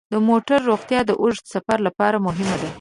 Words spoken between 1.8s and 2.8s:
لپاره مهمه ده.